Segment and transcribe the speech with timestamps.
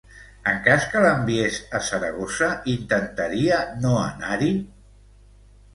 [0.51, 4.53] En cas que l'enviés a Saragossa, intentaria no anar-hi?